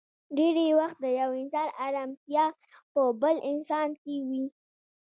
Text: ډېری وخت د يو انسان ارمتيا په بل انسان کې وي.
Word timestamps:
ډېری 0.35 0.67
وخت 0.79 0.97
د 1.01 1.05
يو 1.19 1.29
انسان 1.41 1.67
ارمتيا 1.85 2.45
په 2.93 3.01
بل 3.21 3.35
انسان 3.51 3.89
کې 4.01 4.15
وي. 4.27 4.45